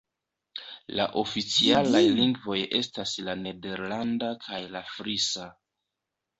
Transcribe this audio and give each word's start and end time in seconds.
La 0.99 1.05
oficialaj 1.21 2.01
lingvoj 2.21 2.57
estas 2.81 3.15
la 3.29 3.37
nederlanda 3.45 4.33
kaj 4.49 4.65
la 4.77 4.85
frisa. 4.97 5.49